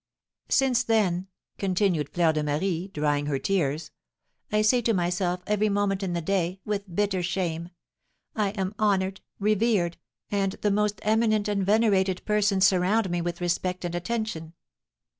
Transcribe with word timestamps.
"Since 0.49 0.81
then," 0.83 1.27
continued 1.59 2.09
Fleur 2.09 2.33
de 2.33 2.41
Marie, 2.41 2.87
drying 2.87 3.27
her 3.27 3.37
tears, 3.37 3.91
"I 4.51 4.63
say 4.63 4.81
to 4.81 4.95
myself 4.95 5.43
every 5.45 5.69
moment 5.69 6.01
in 6.01 6.13
the 6.13 6.23
day, 6.23 6.59
with 6.65 6.95
bitter 6.95 7.21
shame, 7.21 7.69
'I 8.35 8.49
am 8.53 8.75
honoured, 8.79 9.21
revered, 9.37 9.97
and 10.31 10.53
the 10.61 10.71
most 10.71 11.01
eminent 11.03 11.47
and 11.47 11.63
venerated 11.63 12.25
persons 12.25 12.65
surround 12.65 13.11
me 13.11 13.21
with 13.21 13.41
respect 13.41 13.85
and 13.85 13.93
attention. 13.93 14.53